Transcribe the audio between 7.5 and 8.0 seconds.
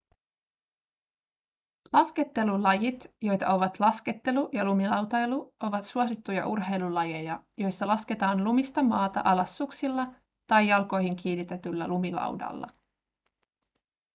joissa